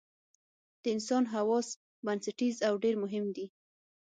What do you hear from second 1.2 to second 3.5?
حواس بنسټیز او ډېر مهم دي.